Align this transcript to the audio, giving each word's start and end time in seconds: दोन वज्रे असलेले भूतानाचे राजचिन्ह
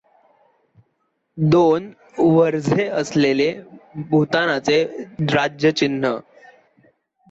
दोन 1.37 1.91
वज्रे 2.19 2.87
असलेले 2.95 3.51
भूतानाचे 4.09 4.83
राजचिन्ह 5.33 6.17